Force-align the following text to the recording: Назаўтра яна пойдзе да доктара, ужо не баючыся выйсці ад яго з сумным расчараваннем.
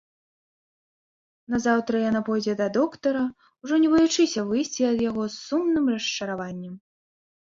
Назаўтра 1.55 1.99
яна 2.09 2.21
пойдзе 2.29 2.55
да 2.61 2.67
доктара, 2.77 3.21
ужо 3.67 3.75
не 3.83 3.89
баючыся 3.93 4.45
выйсці 4.49 4.87
ад 4.93 4.99
яго 5.09 5.23
з 5.35 5.39
сумным 5.51 5.85
расчараваннем. 5.97 6.73